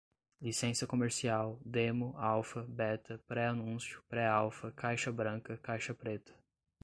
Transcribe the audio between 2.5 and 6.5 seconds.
beta, pré-anúncio, pré-alfa, caixa-branca, caixa-preta